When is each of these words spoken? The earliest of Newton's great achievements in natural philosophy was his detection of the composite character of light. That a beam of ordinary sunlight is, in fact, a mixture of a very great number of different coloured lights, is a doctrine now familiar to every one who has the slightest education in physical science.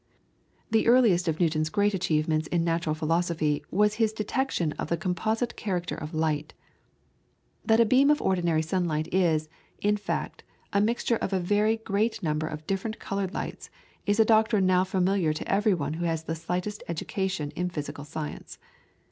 The 0.71 0.87
earliest 0.87 1.27
of 1.27 1.39
Newton's 1.39 1.69
great 1.69 1.93
achievements 1.93 2.47
in 2.47 2.63
natural 2.63 2.95
philosophy 2.95 3.63
was 3.69 3.93
his 4.01 4.11
detection 4.11 4.71
of 4.79 4.87
the 4.87 4.97
composite 4.97 5.55
character 5.55 5.93
of 5.93 6.15
light. 6.15 6.55
That 7.63 7.79
a 7.79 7.85
beam 7.85 8.09
of 8.09 8.19
ordinary 8.19 8.63
sunlight 8.63 9.13
is, 9.13 9.47
in 9.79 9.97
fact, 9.97 10.43
a 10.73 10.81
mixture 10.81 11.17
of 11.17 11.33
a 11.33 11.39
very 11.39 11.77
great 11.77 12.23
number 12.23 12.47
of 12.47 12.65
different 12.65 12.97
coloured 12.97 13.35
lights, 13.35 13.69
is 14.07 14.19
a 14.19 14.25
doctrine 14.25 14.65
now 14.65 14.83
familiar 14.85 15.33
to 15.33 15.47
every 15.47 15.75
one 15.75 15.93
who 15.93 16.05
has 16.05 16.23
the 16.23 16.33
slightest 16.33 16.81
education 16.87 17.51
in 17.51 17.69
physical 17.69 18.03
science. 18.03 18.57